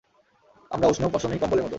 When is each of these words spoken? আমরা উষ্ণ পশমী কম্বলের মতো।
আমরা 0.71 0.87
উষ্ণ 0.87 1.03
পশমী 1.13 1.37
কম্বলের 1.37 1.63
মতো। 1.63 1.69